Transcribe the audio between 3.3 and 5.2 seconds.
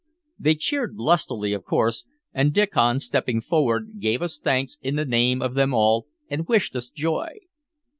forward, gave us thanks in the